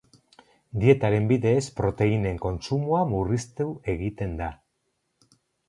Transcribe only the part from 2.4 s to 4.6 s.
kontsumoa murriztu egiten da.